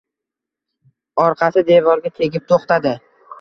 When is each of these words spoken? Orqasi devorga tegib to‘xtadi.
Orqasi 1.23 1.63
devorga 1.69 2.13
tegib 2.23 2.49
to‘xtadi. 2.55 2.97